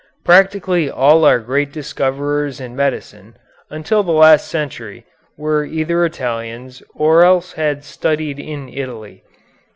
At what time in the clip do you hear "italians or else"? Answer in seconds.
6.03-7.53